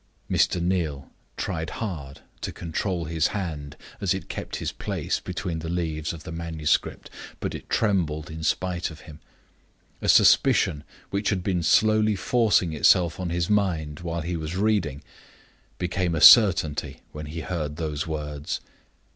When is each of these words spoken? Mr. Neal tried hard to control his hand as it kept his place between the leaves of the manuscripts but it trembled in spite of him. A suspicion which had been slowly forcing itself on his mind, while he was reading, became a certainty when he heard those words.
Mr. 0.31 0.59
Neal 0.59 1.11
tried 1.37 1.69
hard 1.69 2.21
to 2.41 2.51
control 2.51 3.05
his 3.05 3.27
hand 3.37 3.77
as 4.01 4.15
it 4.15 4.29
kept 4.29 4.55
his 4.55 4.71
place 4.71 5.19
between 5.19 5.59
the 5.59 5.69
leaves 5.69 6.11
of 6.11 6.23
the 6.23 6.31
manuscripts 6.31 7.11
but 7.39 7.53
it 7.53 7.69
trembled 7.69 8.31
in 8.31 8.41
spite 8.41 8.89
of 8.89 9.01
him. 9.01 9.19
A 10.01 10.09
suspicion 10.09 10.83
which 11.11 11.29
had 11.29 11.43
been 11.43 11.61
slowly 11.61 12.15
forcing 12.15 12.73
itself 12.73 13.19
on 13.19 13.29
his 13.29 13.47
mind, 13.47 13.99
while 13.99 14.21
he 14.21 14.35
was 14.35 14.55
reading, 14.55 15.03
became 15.77 16.15
a 16.15 16.21
certainty 16.21 17.01
when 17.11 17.27
he 17.27 17.41
heard 17.41 17.75
those 17.75 18.07
words. 18.07 18.59